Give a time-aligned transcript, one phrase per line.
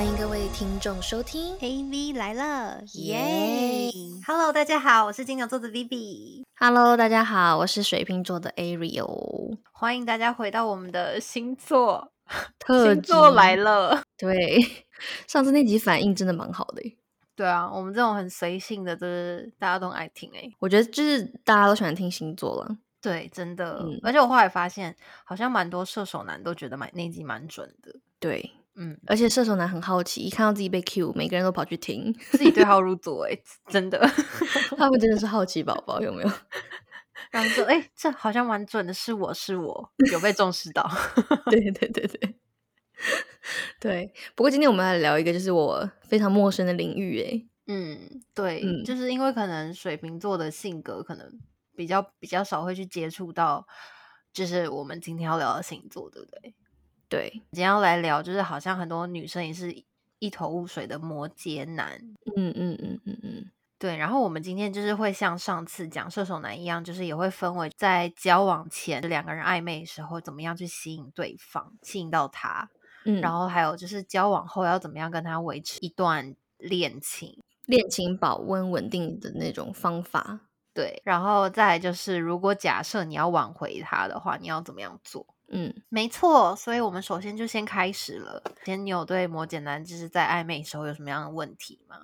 [0.00, 3.90] 欢迎各位听众收听 AV 来了，耶
[4.26, 12.10] ！Hello，大家好，我是金牛座的 Vivi，Hello，大家好，我是水瓶座的 Ariel，欢迎大家回到我们的星座，
[12.58, 14.02] 特星座辑来了。
[14.16, 14.58] 对，
[15.28, 16.96] 上次那集反应真的蛮好的耶，
[17.36, 22.74] 对啊，我们这种很随性的，就是大家都很爱听哎、我觉得就是大家都喜欢听星座了。
[23.02, 23.82] 对，真的。
[23.82, 27.94] 嗯而且我后来发现，好像蛮多射手男都觉得蛮那集蛮准的。
[28.18, 33.38] 对，嗯，而且射手男很好奇，一看到自己被 Q，每个人都跑去听，自己对号入座哎、
[33.68, 33.98] 真的。
[34.78, 36.30] 他们真的是好奇宝宝，有没有？
[37.30, 40.90] 然后说，哎、这好像蛮准的，是我是我，有被重视到。
[41.50, 42.34] 对对对对
[43.78, 44.14] 对。
[44.34, 51.40] 不过今天我们来聊一个就是我非常陌生的领域，诶，嗯，对，嗯就是因为可能水瓶座的性格可能
[51.76, 53.66] 比较比较少会去接触到，
[54.32, 56.54] 就是我们今天要聊的星座，对不对？
[57.10, 59.84] 对，今天要来聊，就是好像很多女生也是
[60.20, 62.00] 一头雾水的摩羯男。
[62.36, 72.70] 嗯嗯嗯嗯嗯，对，然后我们今天就是会像上次讲射手男一样，就是也会分为在交往前两个人暧昧的时候，怎么样去吸引对方，吸引到他，
[73.04, 77.42] 嗯，然后还有就是交往后要怎么样跟他维持一段恋情。
[77.66, 80.38] 恋情保温稳定的那种方法。
[80.72, 85.26] 对，然后再就是，如果假设你要挽回他的话，你要怎么样做？
[85.50, 88.42] 嗯，没错，所以我们首先就先开始了。
[88.64, 91.96] 先，你有对摩羯男就是在暧昧时候有什么样的问题吗？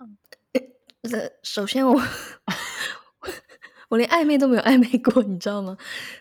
[1.02, 2.02] 呃首先我
[3.89, 5.77] 我连暧昧都没有暧昧过，你知道吗？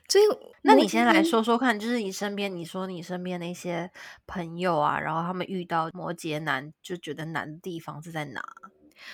[0.08, 0.24] 所以
[0.62, 3.90] 那你先来说说看，就是你身边，你说你身边的一些
[4.28, 8.44] 朋友啊，然后他们遇到摩羯男，就觉得难的地方是在哪？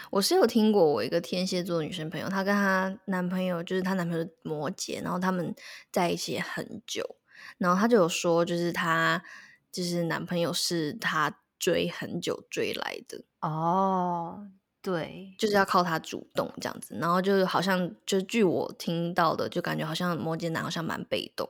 [0.09, 5.55] 我是有听过我一个天蝎座的女生朋友，她跟她男朋友就是她男朋友是摩羯，然后他们
[5.89, 7.15] 在一起很久，
[7.61, 9.23] 然后她就有说，就是她
[9.71, 14.47] 就是男朋友是她追很久追来的，哦，
[14.81, 21.47] 对，就是要靠她主动这样子，然后就是好像就据我听到的，就感觉好像摩羯男好像蛮被动。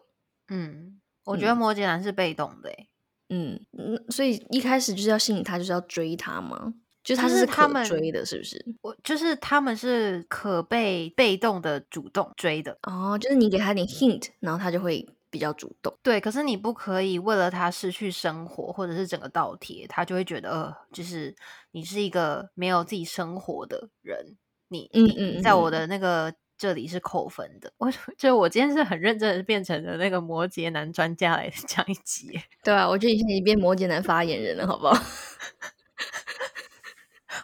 [0.50, 2.88] 嗯，我觉得摩羯男是被动的、欸，
[3.30, 6.74] 嗯，嗯所以一开始就是要吸引他，就是要追他吗？
[7.04, 8.64] 就是他们追的，是不是？
[8.84, 12.78] 我就是他们是可被被动的主动追的。
[12.84, 15.98] 哦，就是你给他点 hint，然后他就会比较主动。
[16.04, 21.36] 对，可是你不可以为了他失去生活，或者是整个倒贴，他就会觉得，呃，就是
[21.72, 24.38] 你是一个没有自己生活的人，
[24.68, 27.72] 你你嗯嗯在我嗯的那个这里是扣分的。
[27.80, 34.94] 我就我今天是很认真的变成了那个摩羯男专家来讲一集耶， 对啊，我觉得你现在已经变摩羯男发言人了，好不好？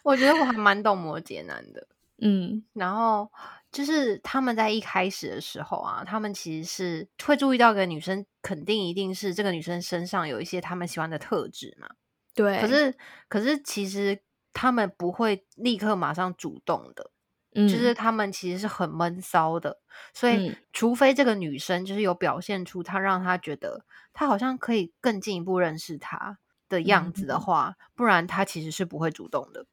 [0.03, 1.87] 我觉得我还蛮懂摩羯男的。
[2.19, 3.31] 嗯然后
[3.77, 11.87] 就是他们在一开始的时候啊，他们其实是会注意到一个女生，肯定一定是这个女生身上有一些他们喜欢的特质嘛。
[12.33, 12.59] 对。
[12.59, 12.95] 可是，
[13.29, 14.19] 可是其实
[14.51, 17.11] 他们不会立刻马上主动的，
[17.53, 19.79] 嗯，就是他们其实是很闷骚的，
[20.11, 29.67] 所以、嗯除非这个女生就是有表现出她让他觉得她好像可以更进一步认识他的样子的嗯话，不然她其实是不会主动的。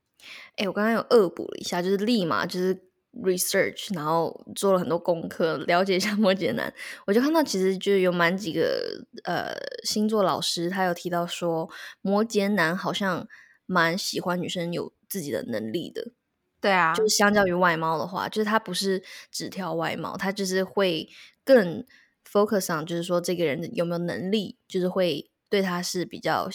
[0.56, 2.84] 哎、我刚刚有恶补了一下，就是立马就是
[3.22, 6.72] research，然后做了很多功课，了解一下摩羯男。
[7.06, 9.54] 我就看到其实就有蛮几个呃
[9.84, 11.68] 星座老师，他有提到说，
[12.00, 13.26] 摩羯男好像
[13.66, 16.12] 蛮喜欢女生有自己的能力的。
[16.60, 21.08] 对啊，就是相较于外貌的话，就是他不是只挑外貌，他就是会
[21.44, 21.84] 更
[22.26, 26.48] focus on，就是说这个人有没有能力，就是会对他是比较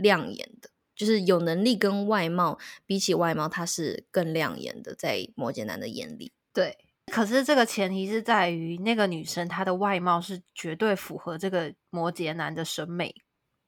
[0.00, 0.70] 亮眼的。
[0.96, 6.32] 就是有能力跟外貌比起外貌，他是更亮眼的，在摩羯男的眼里。
[6.52, 6.78] 对。
[7.12, 13.14] 可是这个前提是在于那个女生她的外貌是绝对符合这个摩羯男的审美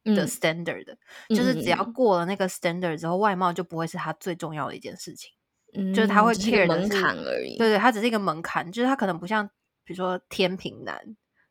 [0.03, 5.31] 的嗯 standard 的，就是只要嗯过了那个 standard 之后，外貌就不会是他最重要的一件事情。
[5.73, 7.57] 嗯就是他会 care 的门槛而已。
[7.59, 9.47] 对对，它只是一个门槛，就是他可能不像
[9.85, 10.99] 比如说天平男，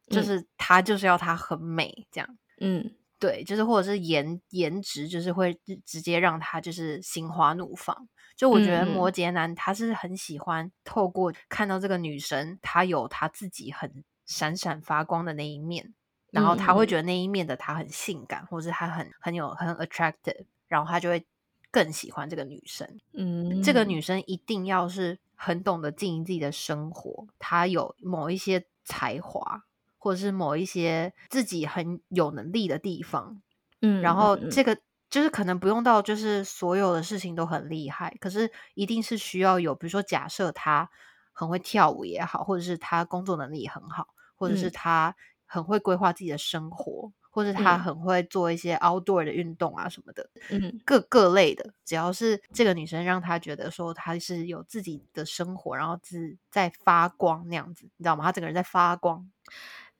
[0.10, 2.38] 就嗯是他就是要他很美这样。
[2.60, 8.08] 嗯对，就是或者是颜颜值，就是会直直接让他就是心花怒放。
[8.36, 15.96] 就我觉得摩羯男他是很喜欢透过看到这个女生，她有她自己很闪闪发光的那一面，
[16.30, 21.26] 然后他会觉得那一面的她很性感，或者是她很很有很 attractive，然后他就会
[21.72, 23.00] 更喜欢这个女生。
[23.14, 29.64] 嗯，这个女生一定要是很懂得经营自己的生活，她有某一些才华，
[30.08, 33.42] 或者是某一些自己很有能力的地方，
[33.82, 34.50] 嗯，然后嗯。
[34.50, 34.78] 这个
[35.10, 40.90] 就是可能不用到就是所有的事情都很厉害，可是一定是需要有，比如说假设他
[41.34, 44.72] 很会跳舞也好，或者是他工作能力很好，或者是嗯。
[44.72, 45.14] 她
[45.46, 47.78] 很会规划自己的生活，或者是他嗯。
[47.78, 50.82] 很会做一些 outdoor 的运动啊什么的，嗯。
[50.86, 58.26] 各各类的，只要是这个女生让他觉得说她是有自己的生活，然后是在发光那样子，你知道吗？
[58.26, 59.30] 她整个人在发光。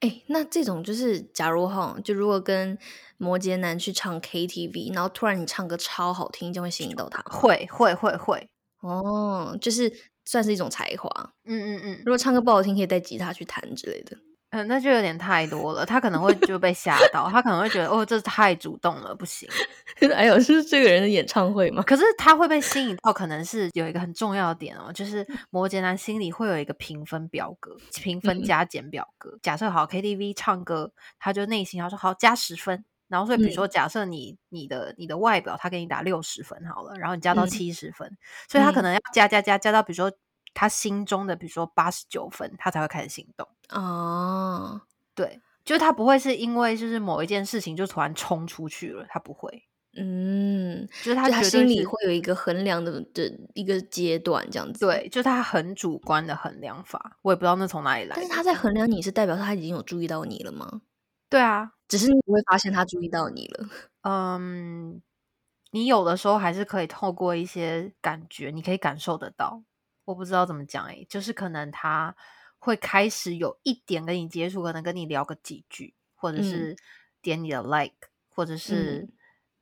[0.02, 2.78] 哎、那这种就是，假如哈，就如果跟
[3.18, 7.20] 摩羯男去唱 KTV，然后突然你唱歌超好听，这样会吸引到他。
[7.24, 8.48] 会会会会，
[8.82, 9.92] 哦，就是
[10.26, 11.34] 算是一种才华。
[11.46, 14.16] 嗯嗯嗯如果唱歌不好听，可以带吉他去弹之类的。
[14.52, 19.48] 嗯，那就有点太多了，他可能会就被吓到，他可能会觉得哦，这太主动了，不行。
[20.16, 21.84] 哎呦，是这个人的演唱会吗？
[21.84, 29.38] 可是他会被吸引到，可能是有一个很重要的点哦，就是摩羯男心里会有一个评分表格，评分嗯加减表格。
[29.42, 38.18] 假设好 KTV 唱歌，他就内心要说好加十分，然后所以比如嗯说假设你你的你的外表他给你打六十分好了，然后你加到嗯七十分，
[38.48, 40.10] 所以他可嗯能要加加加加到比如说
[40.58, 43.48] 他心中的比如说八十九分，他才会开始行动。
[43.70, 44.82] 哦，
[45.14, 58.16] 对，就是他不会是因为就是某一件事情就突然冲出去了，他不会，嗯，就是他就他心里会有一个衡量的的一个阶段，这样子。，对，就是他很主观的衡量法，我也不知道那从哪里来。
[58.16, 60.82] 但是他在衡量你是代表他已经有注意到你了吗？
[61.30, 63.70] 对啊，只是你不会发现他注意到你了。
[64.10, 65.02] 嗯，
[65.72, 69.62] 你有的时候还是可以透过一些感觉，你可以感受得到。
[70.08, 72.16] 我不知道怎么讲诶、就是可能他
[72.60, 76.78] 会开始有一点跟你接触，可能跟你聊个几句，或者嗯是
[77.22, 79.10] 点你的 like，或者是、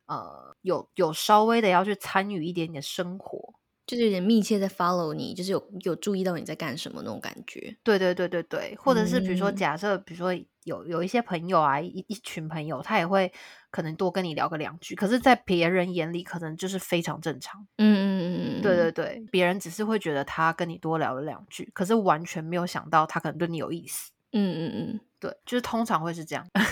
[0.06, 3.56] 呃有有稍微的要去参与一点你的生活。
[3.88, 7.76] 就是有点密切在 follow 你，就是有有注意到你在干什么那种感觉。
[7.84, 10.34] 对对对对对，或者是比如说，嗯假设比如说
[10.64, 13.32] 有有一些朋友啊，一一群朋友，他也会
[13.70, 17.66] 可能多跟你聊个两句，可是，在别人眼里可能就是非常正常。
[17.78, 24.12] 嗯嗯嗯嗯，对对对，别人只是会觉得他跟你多聊了两句，可是完全没有想到他可能对你有意思。
[24.32, 26.46] 嗯嗯嗯对，就是通常会是这样。
[26.54, 26.64] 嗯，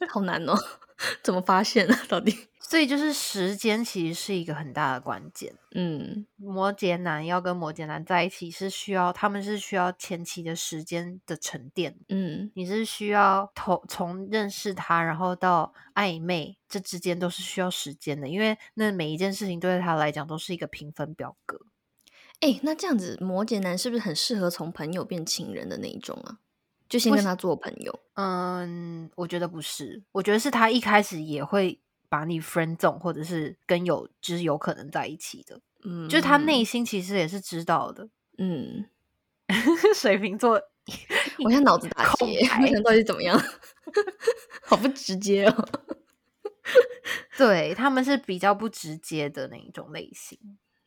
[0.08, 0.54] 好难哦，
[1.22, 2.00] 怎么发现啊？
[2.08, 2.36] 到底？
[2.60, 5.54] 所以就是时间其实是一个很大的关键。
[5.74, 11.96] 嗯摩羯男要跟摩羯男在一起是需要，他们是需要前期的时间的沉淀。
[12.10, 21.58] 嗯你是需要从从认识他，然后到暧昧，这之间都是需要时间的，因为那每一件事情对他来讲都是一个评分表格。
[22.40, 26.38] 哎、那这样子，摩羯男是不是很适合从朋友变情人的那一种啊？
[26.88, 28.00] 就先跟他做朋友。
[28.14, 38.08] 嗯，我觉得不是，我觉得是他一开始也会把你 friend zone，或者是跟有就是有可能在一起的，嗯，就是他内心其实也是知道的。
[38.38, 38.86] 嗯，
[39.94, 40.60] 水瓶座，
[41.44, 43.38] 我现在脑子打空结，白我想到底怎么样？
[44.64, 45.68] 好不直接哦。
[47.36, 50.38] 对他们是比较不直接的那一种类型。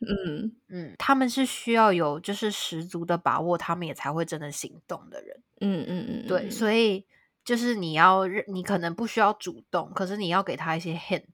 [0.07, 0.55] 嗯。
[0.69, 5.41] 嗯，他们是需要有就是十足的把握，他们也才会真的行动的人。
[5.59, 7.05] 嗯嗯嗯，对，所以
[7.43, 11.25] 就是你要认，你可能不需要主动，可是你要给他一些 hint，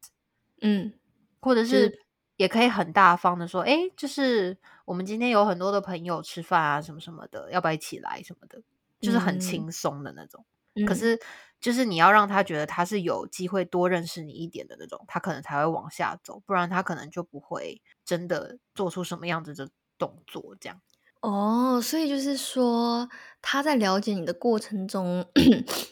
[0.61, 0.93] 嗯
[1.39, 2.05] 或者是是
[2.35, 8.61] 也可以很大方的说，哎，就是我们今天有很多的朋友吃饭啊，什么什么的，要不要一起来什么的，
[8.99, 10.45] 就是很嗯轻松的那种。
[10.75, 10.85] 嗯。
[10.85, 11.19] 可是
[11.59, 20.55] 就是你要让他觉得他是有机会多认识你一点的那种，他可能才会往下走，不然他可能就不会真的做出什么样子的动作。
[20.59, 20.81] 这样，
[21.21, 23.09] 哦，所以就是说，
[23.41, 25.25] 他在了解你的过程中，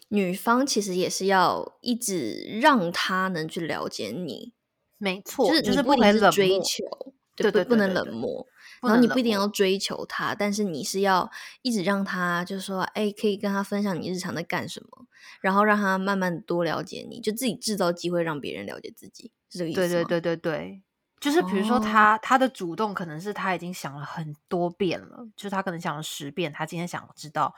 [0.07, 4.53] 女方其实也是要一直让他能去了解你，
[4.97, 6.85] 没错，就是就是你不能追求，
[7.35, 8.47] 对对不不能对对对冷漠。
[8.81, 11.31] 然后你不一定要追求他，但是你是要
[11.63, 15.07] 一直让他，就是说，哎，可以跟他分享你日常在干什么，
[15.41, 19.87] 然后让他慢慢多了解你，就自己制造机会让别人了解自己，是这个意思吗？
[19.87, 20.83] 对对对对对，
[21.25, 27.55] 就是比如说哦他、他的主动可能是他已经想了很多遍了，就是他可能想了十遍，他今天想知道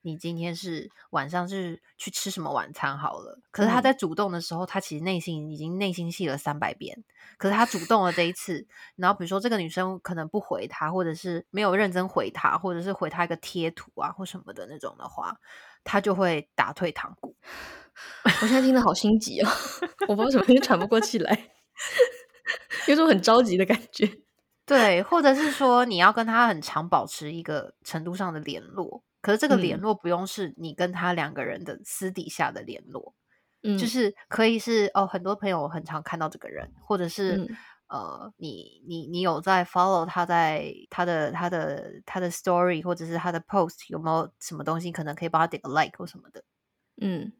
[0.00, 3.38] 你今天是晚上是去吃什么晚餐好了。
[3.50, 7.04] 可是他嗯在主动的时候，他其实内心已经内心戏了三百遍。
[7.36, 15.36] 可是他主动了这一次，然后比如说这个女生可能不回他，或者是没有认真回他，或者是回他一个贴图啊或什么的那种的话，
[15.84, 17.36] 他就会打退堂鼓。
[18.24, 19.50] 我现在听得好心急哦，
[20.08, 21.50] 我不知道为什么有点喘不过气来，
[22.88, 24.06] 有种很着急的感觉。
[24.66, 29.80] 对，或者是说你要跟他很常保持一个程度上的联络，可是这个联嗯。
[29.80, 33.14] 络不用是你跟他两个人的私底下的联络，
[33.62, 37.58] 嗯，就是可以是哦，很多朋友很常看到这个人，或者是、嗯。
[37.88, 46.44] 呃，你你你有在 follow 他在他的他的他的 story 或者是他的 post 有没有什么东西可能可以帮他点个 like 或什么的，
[47.00, 47.32] 嗯，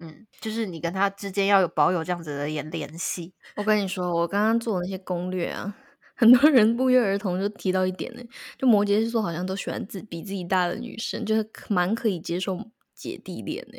[0.00, 5.76] 嗯，就是你跟他之间要有保有这样子的联联系，我跟你说，我刚刚做的那些攻略啊，
[6.16, 8.22] 很多人不约而同就提到一点呢，
[8.58, 12.58] 就摩羯座好像都喜欢自比自己大的女生，就是可蛮可以接受
[12.94, 13.78] 姐弟恋呢。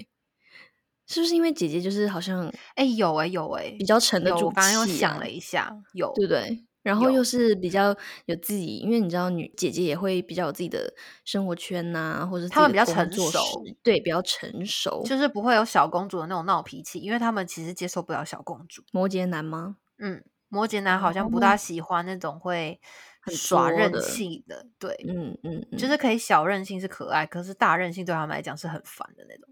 [1.08, 6.66] 是不是因为姐姐就是好像哎、有哎、有哎、比较沉得有，住我刚刚又想了一下，有对不对？
[6.86, 7.88] 然后又是比较
[8.28, 13.40] 有自己，因为你知道女姐姐也会比较有自己的生活圈呐、或者是她们比较成熟
[13.82, 15.02] 对，比较成熟。
[15.04, 18.84] 就是不会有小公主的那种闹脾气，因为他们其实接受不了小公主。
[18.92, 19.78] 摩羯男吗？
[19.98, 22.80] 嗯，摩羯男好像不哦大喜欢那种会
[23.20, 29.52] 很耍任性的，对，嗯嗯嗯，就是可以小任性是可爱，可是大任性对他们来讲是很烦的那种，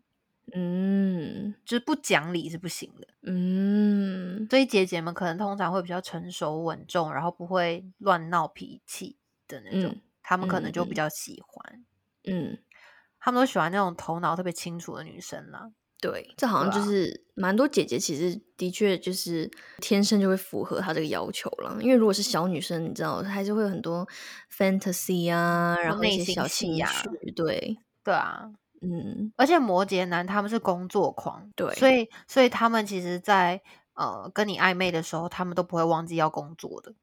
[0.52, 3.08] 嗯就是不讲理是不行的。
[3.22, 11.86] 嗯所以姐姐们可能通常会比较成熟稳重，然后不会乱闹脾气的那种，嗯他们可能就比较喜欢。
[12.26, 12.58] 嗯，
[13.20, 15.72] 他们都喜欢那种头脑特别清楚的女生啦。
[16.00, 21.78] 对，这好像就是蛮多姐姐其实的确就是天生就会符合她这个要求了。
[21.82, 24.06] 因为如果是小女生，你知道，她还是会有很多
[24.52, 28.52] fantasy 啊，然后一些小情绪，对，对啊，
[28.84, 33.62] 嗯而且摩羯男他们是工作狂，对所以所以他们其实在，
[33.94, 36.94] 呃跟你暧昧的时候，他们都不会忘记要工作的，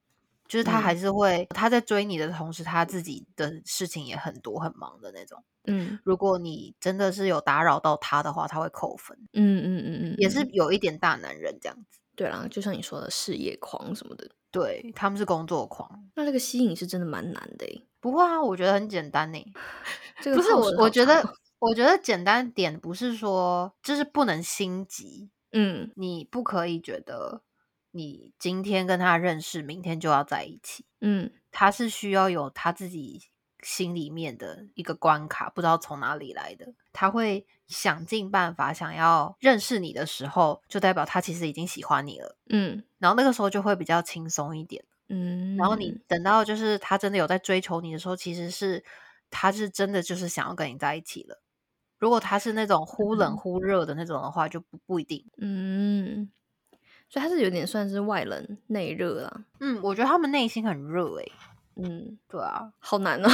[0.47, 5.43] 就是他还嗯是会、他在追你的同时，他自己的事情也很多很忙的那种。
[5.67, 11.99] 嗯如果你真的是有打扰到他的话，他会扣分，嗯嗯嗯嗯，也是嗯有一点大男人这样子。
[12.17, 15.89] 对啦，就像你说的事业狂什么的，对，他们是工作狂。
[16.15, 17.87] 那这个吸引是真的蛮难的诶。
[17.99, 19.39] 不会啊，我觉得很简单呢。
[20.21, 27.43] 这个不是我我觉得长，我觉得简单点不是说就是不能心急，嗯你不可以觉得
[27.93, 30.85] 你今天跟他认识，明天就要在一起。
[31.01, 33.23] 嗯他是需要有他自己
[33.63, 36.73] 心里面的一个关卡，不知道从哪里来的。
[36.93, 42.37] 他会想尽办法想要认识你的时候，就代表他其实已经喜欢你了。
[42.49, 44.83] 嗯然后那个时候就会比较轻松一点。
[45.09, 48.85] 嗯，然后你等到就是他真的有在追求你的时候，其实是
[49.29, 51.43] 他是真的就是想要跟你在一起了。
[52.01, 55.25] 如果他是那种忽冷嗯忽热的那种的话，就不不一定。
[55.37, 56.29] 嗯，
[57.09, 59.45] 所以他是有点算是外冷内热啦。
[59.61, 61.33] 嗯，我觉得他们内心很热诶、
[61.77, 63.29] 嗯，对啊，好难哦，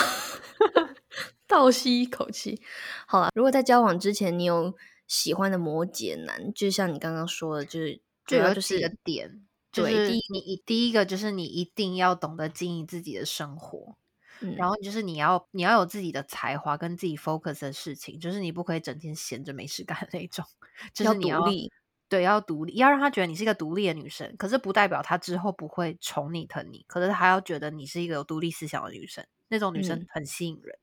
[1.47, 2.61] 倒吸一口气。
[3.07, 4.75] 好了，如果在交往之前你有
[5.07, 13.97] 喜欢的摩羯男，就像你刚刚说的，就是主要就有几个是点，就是对第一你一第一个就是你一定要懂得经营自己的生活，
[14.41, 20.45] 嗯然后就是你要你要有自己的才华跟自己 focus 的事情，就是你不可以整天闲着没事干的那种，
[20.93, 21.73] 就是你要独立。
[22.09, 24.33] 对，要独立，要让他觉得你是一个独立的女生。
[24.39, 30.79] 可是不代表他之后不会宠你疼你，可是他要觉得你是一个有独立思想的女生，那种女生嗯很吸引人，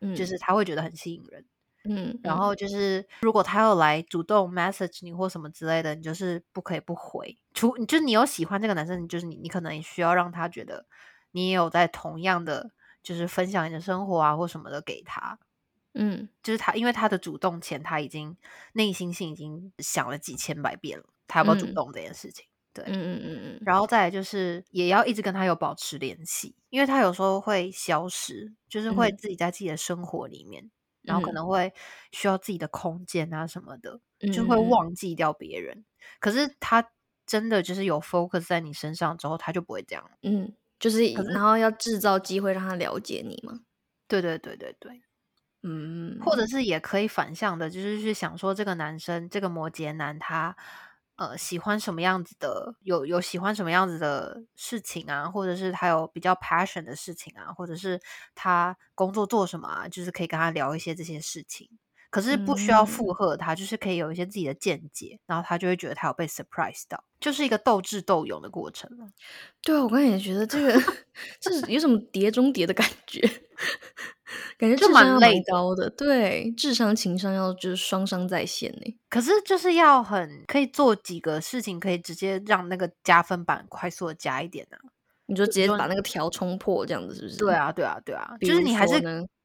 [0.00, 1.44] 嗯，就是他会觉得很吸引人。
[1.84, 7.36] 嗯，然后就是，如果他要来主动 message 你或什么之类的，你就是不可以不回。
[7.52, 10.86] 除就是你有喜欢这个男生，你就是你，你可能也需要让他觉得
[11.32, 12.70] 你也有在同样的，
[13.02, 15.38] 就是分享你的生活啊或什么的给他。
[15.94, 18.36] 嗯就是他，因为他的主动前，他已经
[18.72, 22.46] 内心性已经想了几千百遍了，他要不要主嗯动这件事情。
[22.72, 30.70] 对，嗯嗯嗯嗯，然后再来就是也要一直跟他有保持联系，因为他有时候会消失，就是会嗯自己在自己的生活里面，
[31.02, 31.74] 然后可嗯能会
[32.12, 34.00] 需要自己的空间啊什么的，
[34.32, 35.84] 就会忘记掉别人。
[36.18, 36.90] 可是他
[37.26, 40.10] 真的就是有 focus 在你身上之后，他就不会这样。
[40.22, 43.60] 嗯，就是然后要制造机会让他了解你嘛。
[44.08, 45.00] 对对对对对，
[45.62, 50.56] 嗯，或者是也可以反向的，就是去想说这个男生，这个摩羯男他。
[51.16, 52.74] 呃，喜欢什么样子的？
[52.80, 58.00] 有有喜欢什么样子的事情啊，或者是他有比较 passion 的事情啊，或者是
[58.34, 61.68] 他工作做什么啊，就是可以跟他聊一些这些事情。
[62.12, 69.06] 可是不需要嗯附和他，就是可以有一些自己的见解，然后他就会觉得他有被 surprise 到，就是一个斗智斗勇的过程了。
[69.62, 70.80] 对啊，我刚才也觉得这个
[71.40, 73.20] 这是有什么碟中谍的感觉，
[74.58, 78.98] 感觉就蛮蛮累的高的，对，智商情商要就是双商在线呢。
[79.08, 84.76] 可是就是要很可以做几个事情，可以直接让那个加分板快速的加一点啊。
[85.26, 87.36] 你就直接把那个条冲破，这样子是不是？
[87.38, 89.00] 对，啊，对啊，对啊，就是你还是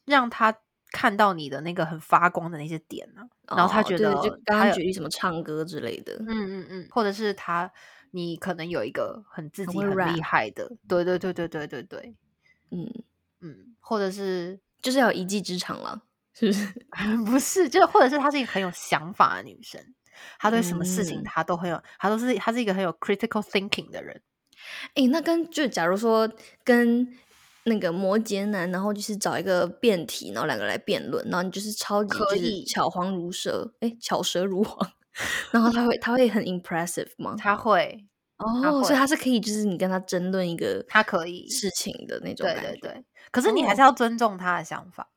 [0.06, 0.54] 让他
[0.98, 3.22] 看到你的那个很发光的那些点呢、
[3.56, 7.72] 然后他觉得就刚他举例什么唱歌之类的，嗯嗯嗯，或者是他
[8.10, 12.16] 你可能有一个很自己很厉害的，对对对对对对对，
[12.72, 12.92] 嗯，
[13.42, 16.02] 嗯，或者是就是要一技之长了，
[16.34, 16.74] 是不是？
[17.24, 19.80] 不是，就或者是她是一个很有想法的女生，
[20.40, 24.20] 她对什么事情嗯她都很有，她都是她是一个很有 critical thinking 的人。
[24.96, 26.28] 哎、那跟就假如说
[26.64, 27.08] 跟
[27.68, 34.92] 那个摩羯男，然后就是找一个辩题，然后两个来辩论，然后你就是超级就是巧黄如蛇，哎、巧舌如簧，
[35.52, 37.36] 然后他会他会很 impressive 吗？
[37.38, 38.06] 他会，
[38.38, 45.10] 他哦，所以他是可以就是你跟他争论一个他可以事情的那种对感觉，对对，可是你还是哦要尊重他的想法。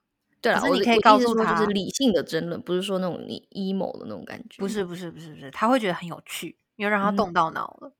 [0.42, 4.58] 对啊，可是你可以告诉他就是理性的争论，不是说那种你 emo 的那种感觉。
[4.58, 7.92] 不是不是不是不是，他会觉得很有趣，因为让他嗯动到脑了。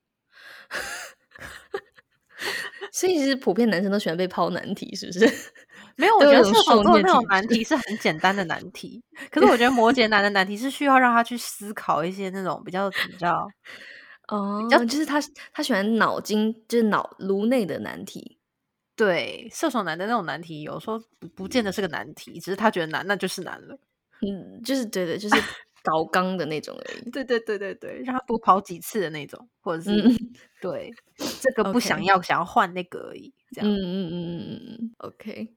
[2.93, 5.21] 所以其实普遍男生都喜欢被抛难题，是不是？
[5.97, 13.47] 没有，我觉得射手座的那种难题是很简单的难题，可是我觉得摩羯男的难题是需要让他去思考一些那种比较比较
[14.29, 15.21] 哦，较就是他
[15.53, 18.39] 他喜欢脑筋，就是脑颅内的难题。
[18.97, 23.79] 对射手男的那种难题，有时候不不见得是个难题，只是他觉得难，那就是难了。
[24.21, 25.37] 嗯，就是对的，就是
[25.83, 27.11] 搞刚的那种而已。
[27.11, 30.17] 对对对对对，让他多跑几次的那种，或者是、嗯
[30.61, 30.93] 对
[31.41, 33.71] 这个不想要想要换那个而已，这样。
[33.71, 35.55] 嗯嗯嗯嗯嗯嗯，OK。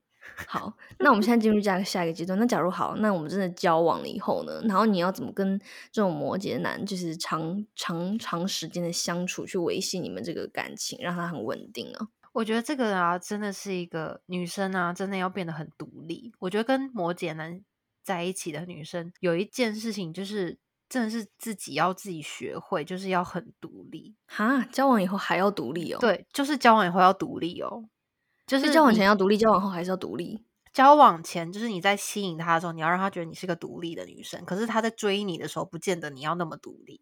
[0.48, 2.40] 好，那我们现在进入下下一个阶段。
[2.40, 4.62] 那假如好，那我们真的交往了以后呢？
[4.64, 5.60] 然后你要怎么跟
[5.92, 12.00] 这种摩羯男，就是长长长时间的相处，去维系你们这个感情，让他很稳定呢？
[12.32, 16.32] 我觉得这个啊，真的是一个女生啊，真的要变得很独立。
[16.40, 17.62] 我觉得跟摩羯男
[18.04, 20.58] 在一起的女生，有一件事情就是，
[20.90, 24.16] 真的是自己要自己学会，就是要很独立。
[24.28, 27.86] 哈，交往以后还要独立哦？，对，就是交往以后要独立哦。
[28.46, 30.44] 就是是交往前要独立，交往后还是要独立？
[30.74, 34.44] 交往前，就是你在吸引他的时候，你要让他觉得你是个独立的女生。
[34.44, 37.02] 可是他在追你的时候，不见得你要那么独立。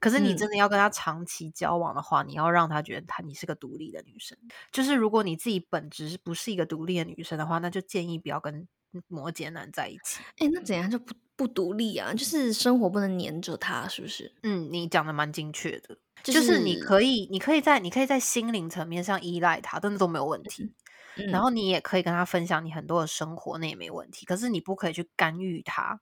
[0.00, 4.38] 可是你嗯真的要跟他长期交往的话，你要让他觉得他你是个独立的女生。
[4.70, 8.68] 就是如果你自己本质是不是一个独立的女生的话，那就建议不要跟
[9.08, 10.22] 摩羯男在一起。
[10.38, 12.12] 哎，那怎样就不不独立啊？
[12.12, 14.34] 就是生活不能黏着他，是不是？
[14.42, 20.64] 嗯，你讲的蛮精确的，就就是你可以，你可以在你可以在心灵层面上依赖他，真的都没有问题。
[20.64, 20.72] 嗯
[21.30, 24.26] 然后你也可以跟他分享你很多的生活，那也没问题。
[24.26, 25.98] 可是你不可以去干预他，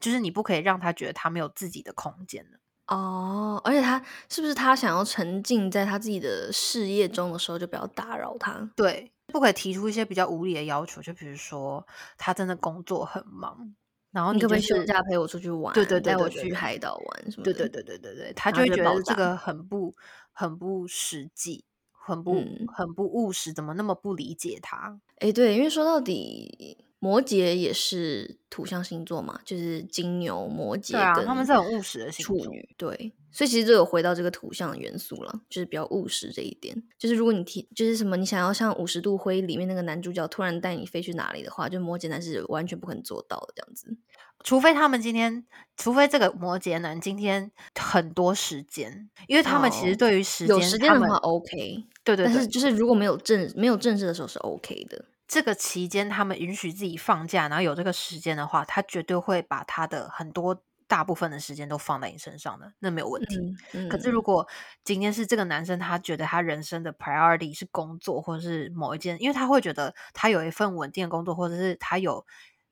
[0.00, 2.58] 就是你不可以让他觉得他没有自己的空间了。
[2.86, 8.70] 哦，而且他是不是他想要沉浸在他自己的事业中的时候，就不要打扰他？
[8.74, 13.74] 对，不可以提出一些比较无理的要求，就比如说他真的工作很忙，
[14.10, 15.72] 然后你可不可以就是休假陪我出去玩？
[15.74, 17.44] 对对对带我去海岛玩什么？
[17.44, 19.94] 对对对对对对，他就会觉得这个很不
[20.32, 24.98] 很不实际，很不、嗯很不务实，怎么那么不理解他？
[25.18, 32.36] 哎，对，因为说到底，摩羯也是土象星座嘛，就是金牛、摩羯对啊，他们是很务实的星座。
[32.38, 36.82] 处女，对，所以其实就有回到这个土象的元素了，就是比较务实这一点。
[36.98, 43.96] 就是如果你提，就是什么你想要像五十度灰里面那个男主角突然带你飞去哪里的话，就摩羯男是完全不可能做到的这样子。
[44.44, 45.44] 除非他们今天，
[45.76, 55.04] 除非这个摩羯男今天很多时间，因为他们其实哦对于时间，有时间的话 OK，对对对，但是就是如果没有正没有正式的时候是 OK 的。
[55.28, 63.36] 这个期间他们允许自己放假，然后有这个时间的话，他绝对会把他的很多大部分的时间都放在你身上的，那没有问题。
[63.74, 64.48] 嗯，可是如果
[64.82, 72.24] 今天是这个男生，他觉得他人生的 priority 是工作，或者是某一件，因为他会觉得他有一份稳定的工作，或者是他有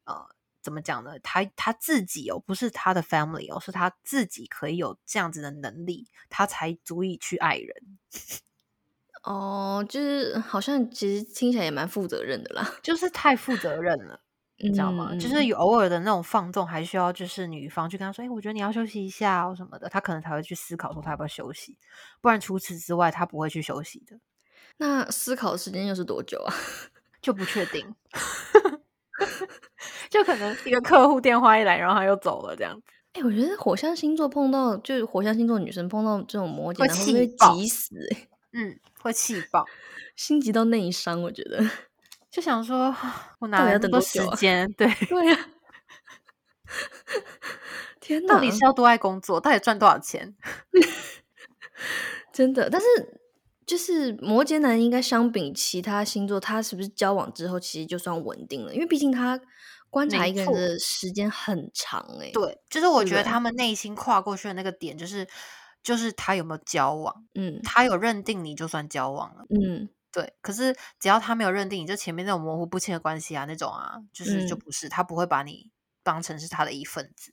[0.04, 0.26] 呃
[0.62, 1.18] 怎么讲呢？
[1.18, 7.98] 他他自己哦，不是他的 family 哦，是他自己可以有这样子的能力，他才足以去爱人。
[9.26, 14.20] 哦，就是好像其实听起来也蛮负责任的啦， 就是太负责任了。
[14.58, 15.08] 你知道吗？
[15.12, 21.76] 嗯就是有偶尔的那种放纵，还需要就是女方去跟他说：“哎、我觉得你要休息一下哦什么的。”他可能才会去思考说他要不要休息，
[22.22, 24.18] 不然除此之外他不会去休息的，
[24.78, 26.54] 那思考的时间又是多久啊？
[27.20, 27.94] 就不确定。
[30.08, 32.82] 就可能一个客户电话一来，然后他又走了这样子。
[33.12, 38.28] 哎、我觉得火象星座碰到就是火象星座女生碰到这种摩羯会不会急死、欸？
[38.52, 39.64] 嗯，会气爆，
[40.14, 41.62] 心急到内伤，我觉得。
[42.30, 42.94] 就想说
[43.38, 44.70] 我哪来那么多时间？
[44.76, 45.48] 对，对呀、
[48.00, 49.40] 天哪，到底是要多爱工作？
[49.40, 50.36] 到底赚多少钱？
[52.32, 52.86] 真的，但是
[53.64, 58.74] 就是摩羯男应该相比其他星座，他是不是交往之后其实就算稳定了？
[58.74, 59.40] 因为毕竟他
[59.88, 65.26] 观察一个人的时间很长哎、对，就是我觉得他们内心跨过去的那个点，就是
[65.86, 67.60] 就是他有没有交往，嗯。
[67.62, 69.44] 他有认定你就算交往了。
[69.50, 69.88] 嗯。
[70.10, 74.58] 对，可是只要他没有认定你，就前面那种模糊不清的关系啊，那种啊，就是就嗯。
[74.58, 75.70] 不是，他不会把你
[76.02, 77.32] 当成是他的一份子，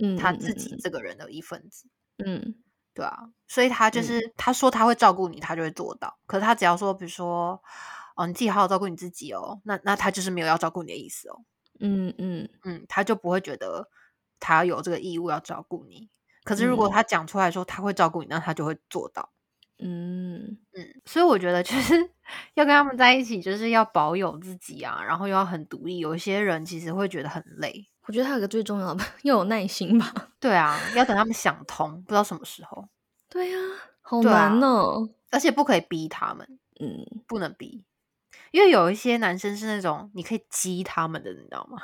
[0.00, 1.88] 嗯，他嗯自己这个人的一份子，
[2.18, 2.56] 嗯。
[2.94, 4.04] 对啊，所以他就嗯。
[4.04, 6.18] 是、他说他会照顾你，他就会做到。
[6.26, 7.62] 可是他只要说，比如说，
[8.16, 11.44] 哦，你自己好好照顾你自己哦，那那他就是没有要照顾你的意思哦，
[11.80, 12.48] 嗯嗯。
[12.64, 13.88] 嗯，他就不会觉得
[14.40, 16.10] 他有这个义务要照顾你。
[16.44, 19.30] 可是如果嗯他讲出来说他会照顾你，那他就会做到。
[19.84, 21.94] 嗯嗯，所以我觉得就是
[22.54, 25.98] 要跟他们在一起，就是要保有自己啊，然后又要很独立。
[25.98, 30.12] 有一些人其实会觉得很累，我觉得还有个最重要的， 要有耐心吧。
[30.38, 32.88] 对啊，要等他们想通，不知道什么时候，
[33.28, 33.58] 对呀、
[34.00, 35.08] 好难哦。
[35.30, 36.46] 而且不可以逼他们，
[36.78, 37.84] 嗯，不能逼。
[38.52, 41.82] 因为有一些男生是那种你可以激他们的，你知道吗？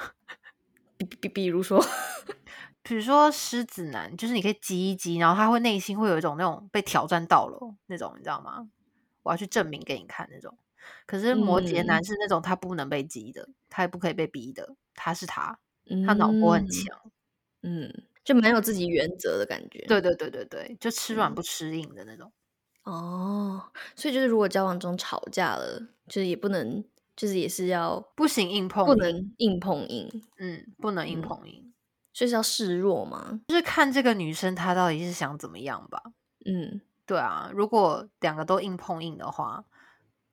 [0.98, 1.82] 比比比如说，
[2.88, 8.66] 比如说狮子男，就是你可以激一激，然后他会内心会有一种那种被挑战到了那种，你知道吗？
[9.22, 10.56] 我要去证明给你看那种。
[11.04, 15.58] 可是摩羯男嗯是那种他不能被激的，他也不可以被逼的，他是他，
[16.06, 17.00] 他脑波很嗯强。
[17.60, 17.92] 嗯，
[18.24, 19.80] 就蛮有自己原则的感觉。
[19.86, 22.32] 对对对对对，就吃软嗯不吃硬的那种。
[22.84, 26.82] 哦，所以就是如果交往中吵架了，就是也不能，
[27.14, 31.67] 就是也是要不行硬碰不硬，能硬碰硬，嗯，不能硬嗯碰硬，
[32.18, 33.38] 所以是要示弱嘛。
[33.46, 36.02] 就是看这个女生她到底是想怎么样吧。
[36.44, 39.64] 嗯，对啊，如果两个都硬碰硬的话，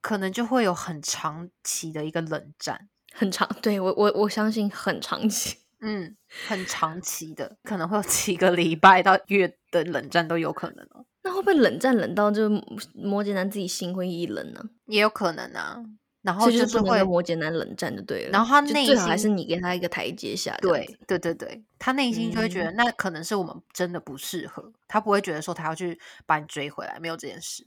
[0.00, 2.88] 可能就会有很长期的一个冷战。
[3.12, 5.58] 很长，对我我我相信很长期。
[5.80, 6.16] 嗯，
[6.48, 12.48] 很长期的，可能会有几个礼拜到月的冷战都有可能哦，那会不会冷战冷到就
[12.94, 14.70] 摩羯男自己心灰意冷呢？
[14.86, 15.84] 也有可能啊。
[16.26, 18.30] 然后就是会，摩羯男冷战就对了。
[18.32, 20.56] 然后他就内最好还是你给他一个台阶下。
[20.60, 27.64] 对对对对，他内心就会觉得、嗯那可能是我们真的不适合，他不会觉得说他要去把你追回来，没有这件事。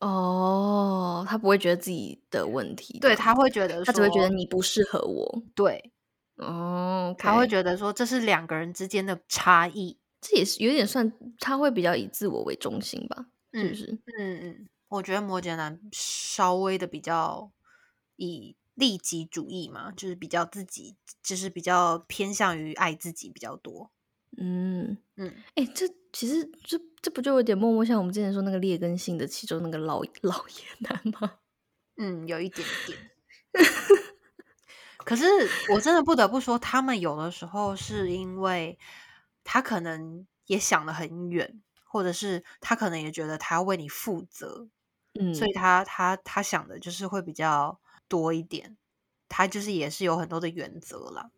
[0.00, 5.42] 哦，他不会觉得自己的问题，对，他会觉得他只会觉得你不适合我。
[5.54, 5.92] 对，
[6.36, 9.98] 哦，他会觉得说这是两个人之间的差异。
[10.18, 13.26] 这也是有点算，他会比较以自我为中心吧？
[13.52, 13.98] 是不是？
[14.18, 17.50] 嗯嗯，我觉得摩羯男稍微的比较
[18.16, 23.90] 以利己主义嘛，就是比较自己，就是比较偏向于爱自己比较多。
[24.38, 31.34] 嗯嗯，哎、这其实这这不就有点默默像我们之前说那个劣根性的其中那个老老爷男吗？
[31.96, 32.98] 嗯，有一点点。
[34.98, 35.24] 可是
[35.72, 38.78] 我真的不得不说，他们有的时候是因为
[39.44, 44.68] 他可能也想得很远，或者是他可能也觉得他要为你负责，
[45.14, 48.76] 嗯，所以他他他想的就是会比较多一点。
[49.28, 51.30] 他就是也是有很多的原则啦，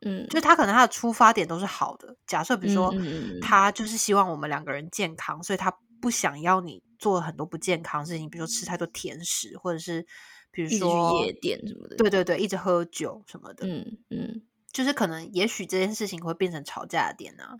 [0.00, 2.16] 嗯，就是他可能他的出发点都是好的。
[2.26, 2.92] 假设比如说
[3.40, 10.04] 他就是希望我们两个人健康，所以他不想要你做很多不健康的事情，比如说吃太多甜食，或者是
[10.50, 11.96] 比如说去夜店什么的。
[11.96, 17.56] 对对对，一直喝酒什么的，嗯嗯，就是可能也许这件事情会变成吵架的点啊。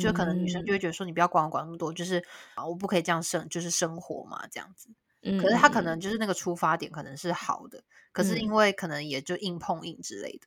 [0.00, 2.22] 就可能女生就会觉得说，你不要管我管那么多，就是
[2.54, 4.88] 啊，我不可以这样生，就是生活嘛，这样子。
[5.22, 10.46] 嗯，可是他可嗯能就是那个出发点可能是好的，可是因嗯为可能也就硬碰硬之类的。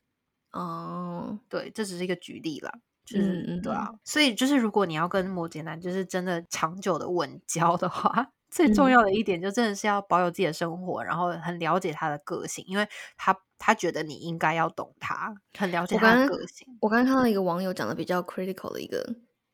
[0.58, 2.72] 哦，对，这只是一个举例啦，
[3.04, 3.90] 就是、对啊。
[4.04, 16.66] 所以就是如果你要跟摩羯男就是真的长久的稳交的话， 最重嗯要的一点就真的是要保有自己的生活，然后很了解他的个性，因为他他觉得你应该要懂他，很了解他的个性。
[16.82, 19.02] 我刚刚看到一个网友讲的比较 critical 的一个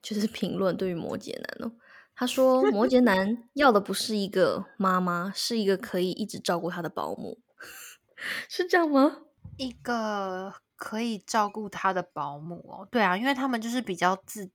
[0.03, 1.73] 就是评论，对于摩羯男哦，
[2.19, 7.39] 他说摩羯男要的不是一个妈妈，是一个可以一直照顾他的保姆，
[8.51, 9.19] 是这样吗？
[9.57, 14.51] 一个可以照顾他的保姆哦，对啊，因为他们就是比较自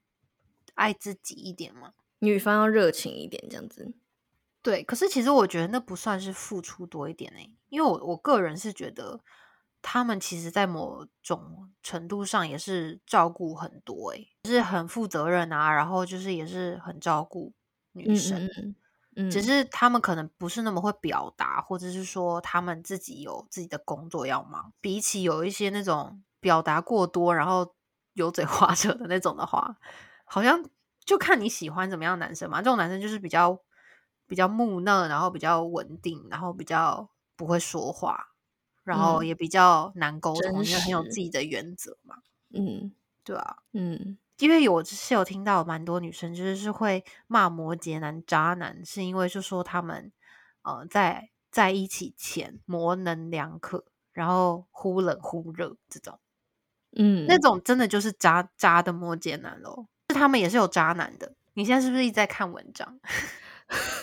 [0.76, 1.93] 爱自己一点嘛。
[2.19, 3.93] 女方要热情一点，这样子。
[4.62, 9.21] 对，可是其实我觉得那不算是付出多一点诶、因为我我个人是觉得
[9.84, 17.54] 他们其实在某种程度上也是照顾很多诶、就是很负责任啊，然后就是也是很照顾
[17.91, 18.50] 女嗯生，
[19.17, 27.76] 嗯只是他们可能不是那么会表达，或者是说他们自己有自己的工作要忙，比起有一些那种表达过多，然后
[28.13, 29.78] 油嘴滑舌的那种的话，
[30.26, 30.63] 好像
[31.06, 32.60] 就看你喜欢怎么样的男生嘛。
[32.60, 33.60] 这种男生就是比较
[34.26, 38.33] 比较木讷，然后比较稳定，然后比较不会说话，
[38.84, 42.17] 然后嗯也比较难沟真通，因为很有自己的原则嘛，
[42.54, 42.93] 嗯
[43.24, 43.58] 对啊。
[43.74, 50.12] 嗯因为有是有听到蛮多女生就是是会骂摩羯男渣男，是因为就说他们
[50.63, 56.19] 呃在在一起前模棱两可，然后忽冷忽热这种，
[56.98, 59.88] 嗯，那种真的就是渣渣的摩羯男咯。
[60.10, 61.36] 是他们也是有渣男的。
[61.54, 63.00] 你现在是不是一直在看文章？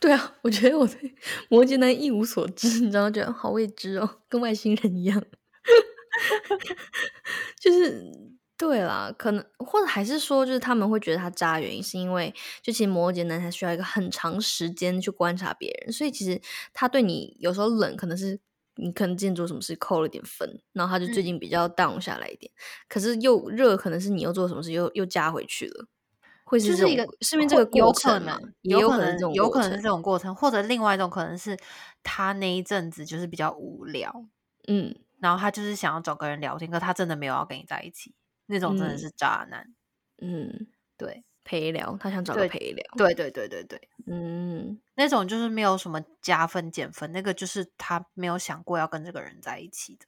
[0.00, 1.14] 对啊，我觉得我对
[1.50, 5.20] 摩羯男一无所知，你知道，觉得好未知哦，跟外星人一样。
[7.60, 8.10] 就是
[8.56, 16.40] 对啦，可能或者还是说，就是他们会觉得他渣，原因是因为就其实摩羯男他需要一个很长时间去观察别人，所以其实
[16.72, 18.40] 他对你有时候冷，可能是
[18.76, 22.50] 你可能之前做什么事扣了点分，然后他就最嗯近比较 down 下来一点，
[22.88, 25.86] 可是又热，可能是你又做什么事又又加回去了。
[26.50, 31.56] 会就是一个是因为这个有可过程嘛有可可能这种有可能是这种过程，或者另外一种可能是
[32.02, 34.24] 他那一阵子就是比较无聊，
[34.66, 38.14] 嗯然后他就是想要找个人聊天，可他真的没有要跟你在一起，
[38.46, 39.72] 那种真的嗯是渣男。
[40.20, 42.84] 嗯，对陪聊，他想找陪聊。
[42.96, 50.06] 对对对对对，嗯，那种就是没有什么加分减分，那个就是他没有想过要跟这个人在一起的。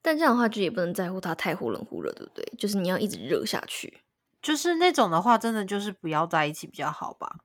[0.00, 2.44] 但这样的话就也不能在乎他太忽冷忽热，对不对？
[2.56, 4.03] 就是你要一直热下去。
[4.44, 7.38] 就是那种的话，真的就是不要在一起比较好吧。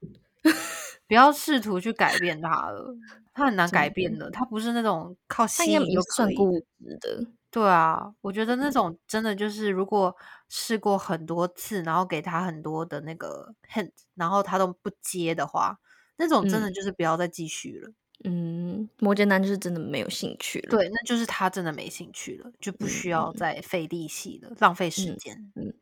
[1.08, 2.96] 不要试图去改变他了，
[3.34, 4.30] 他很难改变的。
[4.30, 6.36] 他不是那种靠吸引就可以。
[6.36, 7.26] 固执的。
[7.50, 10.16] 对啊，我觉得那种真的就是，如果
[10.50, 15.80] 试过很多次，然后给他很多的那个 hint，然后他都不接的话，
[16.18, 17.92] 那种真的就是不要再继续了。
[18.26, 20.70] 嗯，摩羯男就是真的没有兴趣了。
[20.70, 25.52] 对，那就是他真的没兴趣了，就不需要再费力气了，浪费时间。
[25.56, 25.74] 嗯，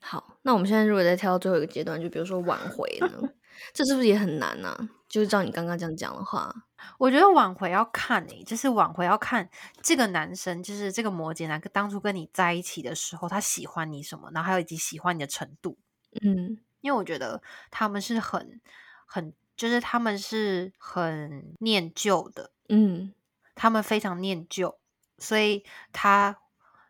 [0.00, 3.08] 好，那我们现在如果再跳到最后一个阶段，就比如说挽回呢，
[3.72, 4.88] 这是不是也很难呢？
[5.08, 6.54] 就是照你刚刚这样讲的话，
[6.98, 9.48] 我觉得挽回要看诶，就是挽回要看
[9.82, 15.78] 这个男生，就是这个摩羯男，当初跟你在一起的时候，他喜欢你什么，然后还有以及喜欢你的程度。
[16.20, 18.60] 嗯，因为我觉得他们是很
[19.06, 23.14] 很，就是他们是很念旧的，嗯，
[23.54, 24.78] 他们非常念旧，
[25.16, 26.36] 所以他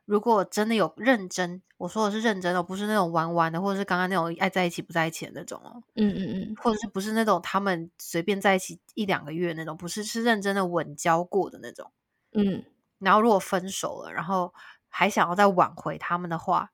[0.09, 1.61] 如果真的有认真。
[1.77, 5.81] 我说的是认真的，不是那种玩玩的，或者是刚刚那种爱在一起不在一起的那种哦。
[5.95, 11.93] 嗯嗯嗯，或者是不是那种他们随便在一起一两个月那种，不是是认真的稳交过的那种。
[12.33, 12.65] 嗯，
[12.99, 14.53] 然后如果分手了，然后
[14.89, 16.71] 还想要再挽回他们的话，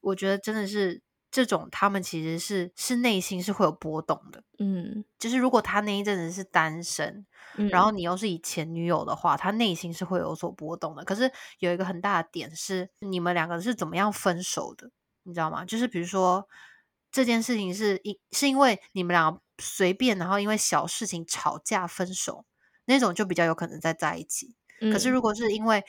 [0.00, 1.02] 我觉得真的是。
[1.36, 7.26] 这种他们其实是是内心是会有波动的，嗯，就是如果他那一阵子是单身，
[7.70, 11.04] 然后你又是以前女友的话，他内心是会有所波动的。
[11.04, 14.90] 可是有一个很大的点是，你们两个是怎么样分手的，
[15.24, 15.62] 你知道吗？
[15.66, 16.48] 就是比如说
[17.12, 22.46] 这件事情是因是因为你们俩随便，然后因为小事情吵架分手，
[22.86, 24.56] 那种就比较有可能再在一起。
[24.90, 25.84] 可是如果是因为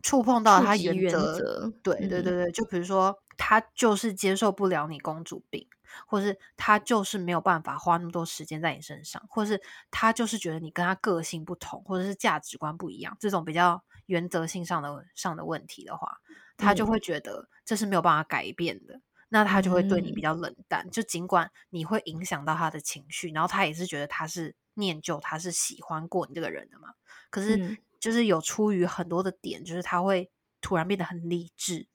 [0.00, 3.18] 触碰到他原则，对对对对，就比如说。
[3.44, 5.66] 他就是接受不了你公主病，
[6.06, 16.18] 或者是他就是没有办法花那么多时间在你身上，或者是他就是觉得你跟他个性不同，或者是价值观不一样，这种比较原则性上的上的问题的话，
[16.56, 20.88] 他就会觉得这是没有办法改变的，那他就会对你比较冷淡。
[20.88, 26.90] 就尽管你会影响到他的情绪，然后他也是觉得他是念旧，他是喜欢过你这个人的嘛。
[27.28, 31.88] 可是就是有出于很多的点，就是他会突然变得很理智。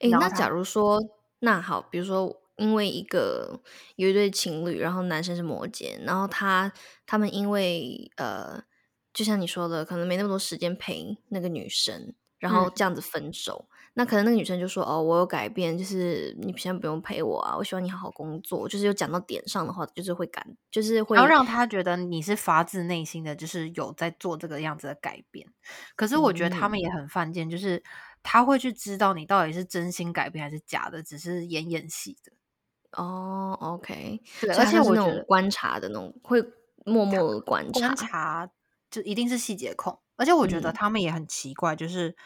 [0.00, 1.00] 哎，那假如说，
[1.40, 3.60] 那好，比如说，因为一个
[3.96, 6.72] 有一对情侣，然后男生是摩羯，然后他
[7.06, 8.62] 他们因为呃，
[9.12, 13.68] 就像你说的，可能没那么多时间陪那个女生，然后这样子分手。
[13.96, 25.46] 那可能那个女生就说：“哦，我有改变，就是你现在不用陪我啊，我希望你好好工作。”就是有讲到点上的话，就是会感，就是会要让他觉得你是发自内心的，就是有在做这个样子的改变。
[25.94, 27.84] 可是我觉得他们也很犯贱，就是。
[28.24, 32.32] 他会去知道你到底是真心改变还是假的，只是演演戏的。
[33.00, 36.42] 哦，OK，对，而且我那种观察的那种，会
[36.86, 38.50] 默默的观察，观察
[38.90, 40.00] 就一定是细节控。
[40.16, 42.16] 而且我觉得他们也很奇怪，就是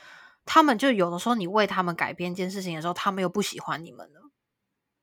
[0.44, 4.30] 他们就有的时候你为他们改变一件事情的时候，他们又不喜欢你们了，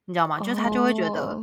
[0.05, 0.39] 你知道吗？
[0.39, 1.41] 就是他就会觉得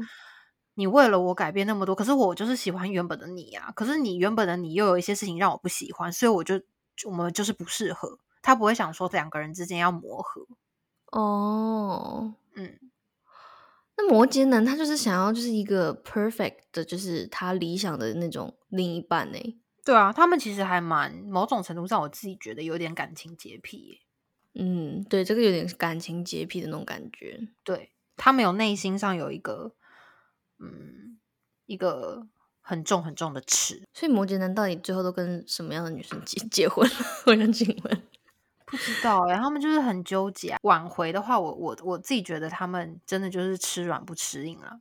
[0.75, 6.63] 你为了我改变那么多，可是我就是喜欢原本的你啊，可是你原本的你又有一些事情让我不喜欢，所以我就
[7.07, 8.21] 我们就是不适合。
[8.43, 10.47] 他不会想说两个人之间要磨合
[11.13, 12.79] 哦，嗯，
[13.97, 19.39] 那摩羯男他就是想要就是一个 perfect 的，就是他理想的那种另一半呢。
[19.85, 24.01] 对啊，他们其实还蛮某种程度上，我自己觉得有点感情洁癖。
[24.55, 27.49] 嗯，对，这个有点感情洁癖的那种感觉。
[27.65, 29.75] 对他们有内心上有一个，
[30.59, 31.19] 嗯，
[31.67, 32.27] 一个
[32.61, 33.89] 很重很重的尺。
[33.93, 36.95] 所以摩羯男到底最后都跟什么样的女生结结婚了？
[37.27, 38.03] 我想请问。
[38.73, 40.57] 不知道哎，他们就是很纠结。
[40.63, 44.81] 挽回的话，我我我自己觉得他们真的就是吃软不吃硬了。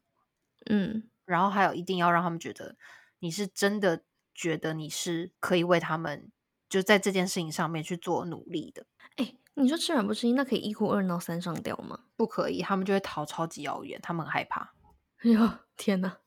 [0.69, 2.77] 嗯，然后还有一定要让他们觉得
[3.19, 6.31] 你是真的觉得你是可以为他们
[6.69, 8.85] 就在这件事情上面去做努力的。
[9.17, 11.99] 哎，你说吃软不吃硬，那可以一哭二闹三上吊吗？
[12.15, 14.73] 不可以，他们就会逃超级遥远，他们很害怕。
[15.23, 16.17] 哎呦，天哪！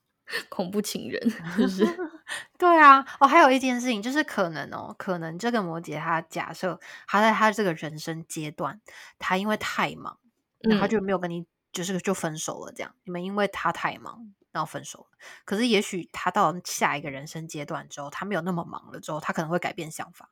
[0.49, 1.85] 恐怖情人，是不是？
[2.59, 8.81] 对啊，哦，还有一件事情，就是可能哦，可能这个摩羯他假设他在他这个人生阶段，
[9.19, 10.19] 他因为太忙，
[10.61, 12.73] 然后就没有跟你，就是就分手了。
[12.73, 15.19] 这样，你们因为他太忙，然后分手了。
[15.45, 20.31] 可是也许他到下一个人生阶段之后，他没有那么忙了之后，他可能会改变想法。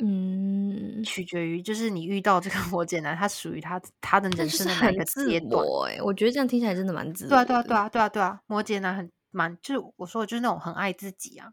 [0.00, 5.64] 嗯，取决于就是你遇到这个摩羯男，他属于他他的人生的哪个阶段？
[5.88, 9.10] 哎，我觉得这样听起来真的蛮自对啊，对啊，对啊，对啊，对啊，摩羯男很。
[9.38, 11.52] 蛮就是我说的就是那种很爱自己啊，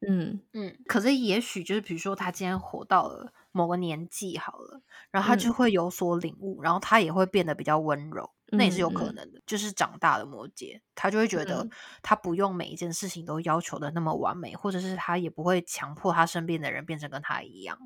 [0.00, 9.42] 嗯嗯，可是也许就是比如说他今天活到了某个年纪好了，然后他就会有所领悟，然后他也会变得比较温柔，那也是有可能的。
[9.44, 11.70] 就是长大的摩羯，他就会觉得嗯
[12.02, 17.76] 他不用每一件事情都要求的那么完美，或者是他也不会强迫他身边的人变成跟他一样，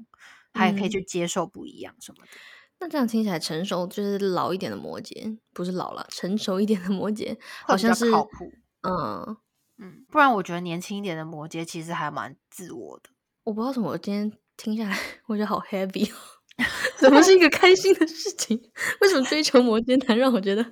[0.52, 2.30] 他也可以嗯去接受不一样什么的。
[2.78, 8.52] 那这样听起来，成熟就是老一点的摩羯，不是老了，成熟一点的摩羯，好像是靠谱。
[8.82, 9.36] 嗯，
[9.78, 13.10] 嗯，不然我觉得年轻一点的摩羯其实还蛮自我的。
[13.44, 16.16] 我不知道为什么，我今天听下来，我觉得好 heavy，哦
[16.98, 18.60] 怎么是一个开心的事情？
[19.00, 20.64] 为什么追求摩羯男让我觉得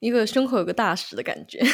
[0.00, 1.58] 一个胸口有个大石的感觉？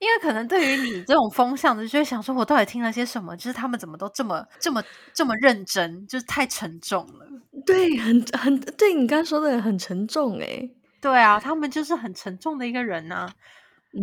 [0.00, 3.34] 因为可能对于你这种风向的，就会想说，我到底听了些什么？
[3.36, 4.82] 就是他们怎么都这么、这么、
[5.14, 7.26] 这么认真，就是太沉重了。
[7.64, 10.68] 对，很很对你刚刚说的很沉重哎。
[11.00, 13.30] 对啊，他们就是很沉重的一个人呐、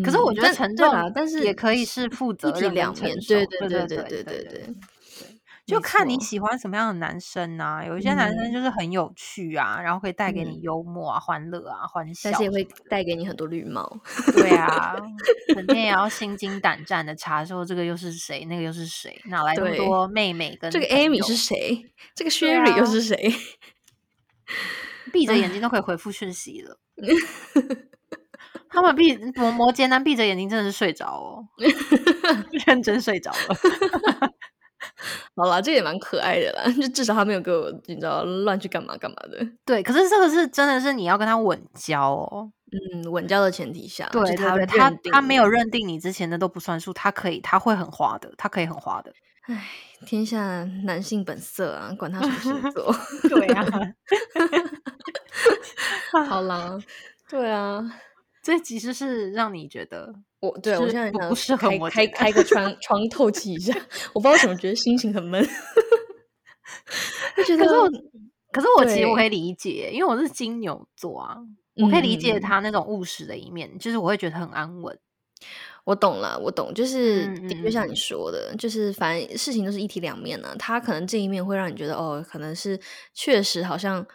[0.03, 3.17] 可是我觉得沉重，但是也可以是负责的两面。
[3.27, 4.75] 对对对对对对对，
[5.65, 7.83] 就看你喜欢什么样的男生呐。
[7.85, 13.99] 有一些男生就是很有趣啊，然后可以带给你幽默啊、欢乐啊、欢笑，而且会带给你很多绿帽。
[14.33, 14.95] 对啊，
[15.53, 20.55] 肯定也要心惊胆战的查收这个又是谁，那个又是谁，哪来这么多妹妹？
[20.55, 21.85] 跟这个艾米是谁？
[22.15, 23.33] 这个薛吕又是谁？
[25.11, 26.79] 闭着眼睛都 可以回复讯息了。
[28.71, 31.43] 他们闭摩摩羯男闭着眼睛真的是睡着哦，
[32.65, 33.37] 认真睡着了。
[35.35, 39.45] 好啦，这也蛮可爱的啦，就至少他没有给我你知道乱去干嘛干嘛的。
[39.65, 42.51] 对，可是这个是真的是你要跟他稳交哦。
[42.71, 45.51] 嗯，稳交的前提下，对他他他没有你。
[45.51, 49.13] 认定你之前的都不算数，他可以他会很花的，他可以很花的。
[49.47, 49.67] 唉，
[50.05, 52.95] 天下男性本色啊，管他什么星座。
[53.27, 53.65] 对啊，
[56.27, 56.77] 好啦，
[57.29, 57.83] 对啊，
[58.41, 63.73] 这其实是让你觉得我对我是现在想不不适合开摩羯开开个窗窗透气一下，
[64.13, 65.43] 我不知道为什么觉得心情很闷，
[67.35, 67.89] 就觉得可是我，
[68.51, 71.37] 可是我其实我可以理解，因为我是金牛座啊，
[71.79, 74.97] 我可以理解嗯他那种务实的一面，就是我会觉得很安稳。
[75.83, 77.93] 我懂了，我懂，就是嗯的确像你嗯。
[77.93, 82.79] 嗯说的，就是反正事情都是一体两面呢、他可能这一面会让你觉得哦，可能是
[83.13, 84.05] 确实好像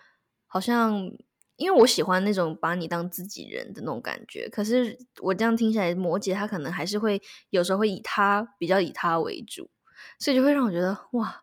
[0.47, 1.11] 好像，
[1.57, 4.49] 因为我喜欢那种把你当自己人的那种感觉。
[4.49, 9.71] 可是我这样听起来，摩羯他可能还是会有时候会以他比较以他为主，
[10.19, 11.42] 所以就会让我觉得哇，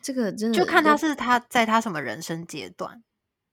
[0.00, 3.02] 这个真的就看他是他在他什么人生阶段。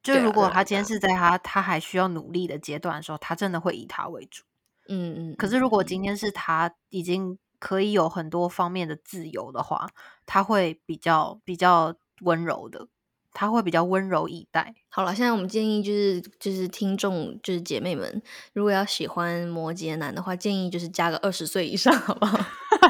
[0.02, 4.44] 就如果他今天是在他他还需要努力的阶段的时候，他真的会以他为主。
[4.88, 5.36] 嗯嗯。
[5.36, 9.90] 可是如果今天是他已经可以有很多方面的自由的话，
[10.26, 12.88] 他会比较比较温柔的，
[13.34, 14.74] 他会比较温柔以待。
[14.90, 18.22] 好了，现在我们建议就是就是听众就是姐妹们，
[18.54, 22.38] 如果要喜欢摩羯男的话，建议就是加个二十岁以上，好不好？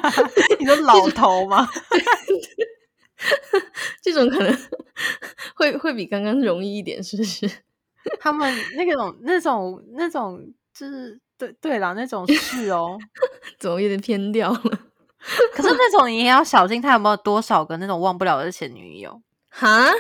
[0.59, 1.67] 你说老头吗？
[4.01, 4.57] 这种可能
[5.55, 7.49] 会会比刚刚容易一点，是不是？
[8.19, 10.41] 他们那种那种那种
[10.73, 12.97] 就是对对啦，那种是哦。
[13.59, 14.61] 怎么有点偏掉了？
[15.53, 19.21] 可是那种你也要小心，他有没有多少个那种忘不了的前女友？
[19.49, 19.91] 哈？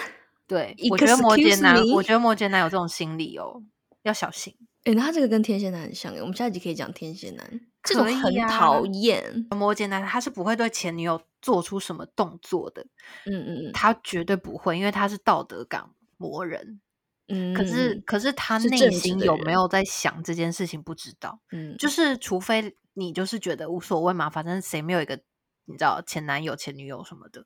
[0.49, 3.61] 对，我觉得摩羯男，我觉得摩羯男有这种心理哦，
[4.01, 4.53] 要小心。
[4.85, 9.47] 诶，那他这个跟天蝎男很像诶，我们下一集可以讲天蝎男，这种很讨厌。
[9.51, 12.81] 摩羯男他是不会对前女友做出什么动作的，
[13.25, 16.81] 嗯嗯嗯他绝对不会，因为他是道德感磨人。
[17.27, 21.39] 嗯，可是，可是他内心有没有在想这件事情，不知道。
[21.51, 25.19] 嗯，就是除非你就是觉得无所谓嘛，反正谁没有一个
[25.65, 27.45] 你知道前男友、前女友什么的，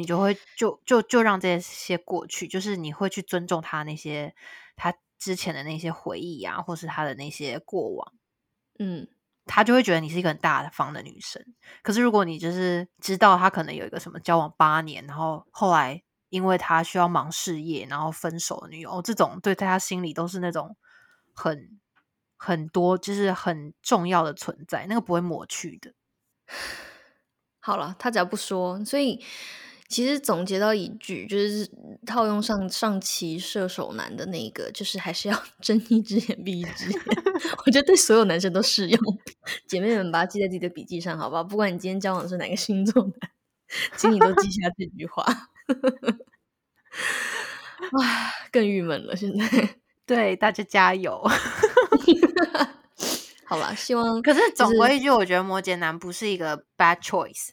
[0.00, 4.34] 你就会就就就让这些过去，就是你会去尊重他那些
[4.74, 8.14] 他之前的那些回忆啊，或是他的那些过往，
[8.78, 9.06] 嗯
[9.44, 11.44] 他就会觉得你是一个很大方的女生。
[11.82, 20.76] 可是如果你就是知道他可能有一个什么交往八年，然后后来因为他需要忙事业，然后分手的女友，哦这种对在他心里都是那种
[21.34, 21.80] 很
[22.36, 25.92] 很多就是很重要的存在，那个不会抹去的。
[27.58, 29.22] 好了，他只要不说，所以
[29.90, 31.68] 其实总结到一句，就是
[32.06, 37.00] 套用上上期射手男的那个，就是还是要 睁一只眼闭一只眼。
[37.66, 39.00] 我觉得对所有男生都适用，
[39.66, 41.42] 姐妹们把它记在自己的笔记上，好不好？
[41.42, 43.12] 不管你今天交往的是哪个星座男，
[43.96, 45.24] 请你都记下这句话。
[47.92, 49.76] 哇，更郁闷了，现在。
[50.06, 51.20] 对，大家加油！
[53.44, 57.48] 好吧，希望可是总是归一句，我觉得摩羯男不是一个 bad choice，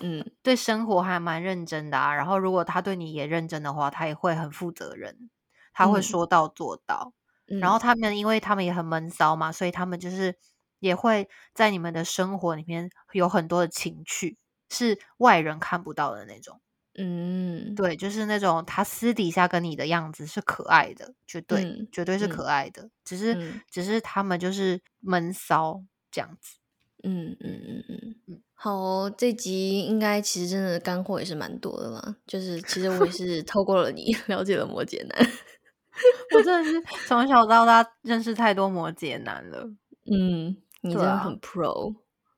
[0.00, 2.14] 嗯对生活还蛮认真的啊。
[2.14, 5.30] 然后如果他对你也认真的话，他也会很负责任，
[5.72, 7.12] 他会嗯说到做到。
[7.48, 10.36] 嗯，然后他们因为他们也很闷骚嘛，所以他们就是
[10.80, 14.36] 也会在你们的生活里面有很多的情趣，
[14.70, 16.60] 是外人看不到的那种。
[16.98, 26.56] 嗯，对，就是那种他私底下跟你的样子是可爱的，绝对、嗯绝对是嗯可爱的，只是、嗯只是他们就是闷骚这样子。
[27.04, 32.16] 嗯嗯嗯嗯嗯好哦、这集应该其实真的干货也是蛮多的啦。
[32.26, 35.30] 就是其实我也是透过了你 了解了摩羯男。
[36.34, 39.62] 我真的是从小到大认识太多摩羯男了。
[40.10, 41.94] 嗯，你真的很 pro。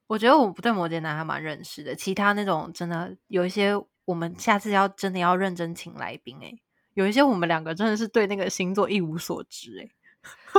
[0.08, 6.60] 我觉得我对摩羯男还蛮认识的，其他那种真的有一些，我们下次要真的要认真请来宾诶、
[6.94, 9.90] 有一些我们两个真的是对那个星座一无所知诶、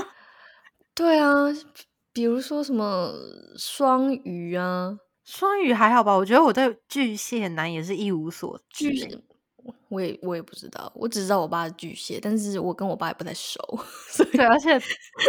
[0.93, 1.45] 对啊，
[2.13, 3.11] 比如说什么
[3.57, 4.99] 双鱼啊，
[5.29, 6.11] 双鱼还好吧？
[6.15, 9.23] 我觉得我对巨蟹男也是一无所知、巨欸。
[9.89, 13.59] 我也我也不知道，我只知道我爸是巨蟹，但是我跟我爸也不太熟，
[14.33, 14.79] 对，而且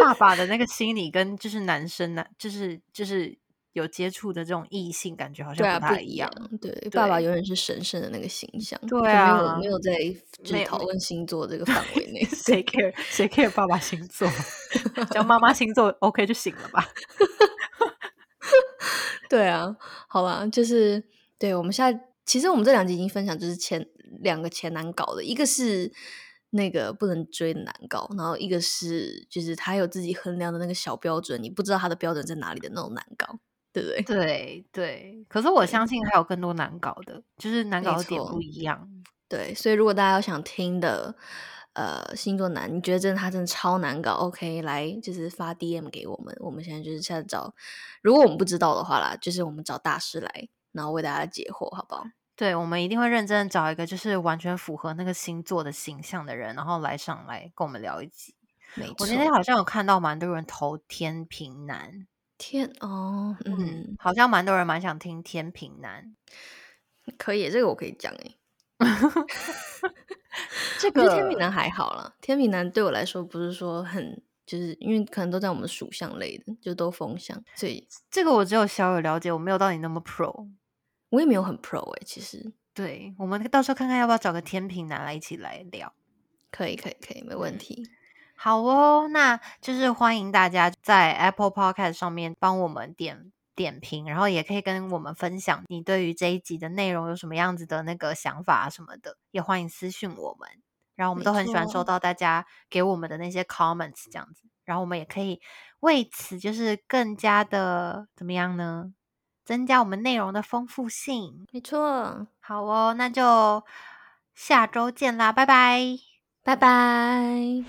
[0.00, 3.36] 爸爸的那个心理跟就是男生呢就是就是
[3.72, 6.30] 有接触的这种异性，感觉好像不太一样。
[6.60, 9.92] 对，爸爸永远是神圣的那个形象，对啊没有啊没有在
[10.42, 12.24] 就是讨论星座这个范围内。
[12.24, 14.26] 谁 care 谁 care 爸爸星座？
[15.12, 16.88] 讲妈妈星座 OK 就行了吧？
[19.30, 19.74] 对啊，
[20.08, 21.02] 好吧，就是
[21.38, 23.86] 对我们现在其实我们这两集已经分享，就是前
[24.20, 25.90] 两个前难搞的，一个是
[26.50, 33.38] 那个不能追的难搞，然后一个是就是他有自己衡量的那个小标准，你不知道他的标准在哪里的那种难搞，
[33.72, 34.02] 对不对？
[34.02, 38.88] 对对，可是 我相信还有更多难搞的，就是难搞点不一样。
[39.28, 41.14] 对，所以如果大家有想听的，
[41.74, 47.54] 呃，星座男，你觉得真的他真的超难搞，OK，来就是发 DM 给我们，我们现在就是现在找，
[48.02, 52.04] 如果我们不知道的话啦，就是我们找大师来，然后为大家解惑，好不好？
[52.34, 58.34] 对，我们一定会认真地找一个就是完全符合那个星座的形象的人，然后来上来跟我们聊一集。
[58.74, 62.06] 没错我，今天好像有看到蛮多人投天平男，
[62.38, 66.16] 天哦，嗯嗯，，好像蛮多人蛮想听天平男。
[67.18, 68.39] 可以，这个我可以讲诶。
[70.78, 80.48] 这我觉得天秤男还好啦，天秤男对我来说不是说很，就是因为可能都在我们属相类的，就都风象，所以这个我只有小有了解，我没有到你那么 pro。
[81.10, 85.92] 我也没有很 pro 诶、其实对，我们到时候看看要不要找个天平男来一起来聊。
[86.52, 87.88] 可以，可以，可以，没问题。
[88.36, 100.48] 好哦，那就是欢迎大家在 Apple Podcast 上面帮我们点点评然后也可以跟我们分享你对于这一集的内容有什么样子的那个想法什么的也欢迎私信我们
[100.96, 101.84] 然后我们都很喜欢收。
[101.84, 105.42] 到大家给我们的那些 comments 这样子然后我们也可以
[105.80, 108.94] 为此就是更加的怎么样呢？
[109.44, 112.26] 增加我们内容的丰富性没错。
[112.40, 113.62] 好哦那就
[114.34, 115.82] 下周见啦拜拜。
[116.42, 117.62] 拜拜。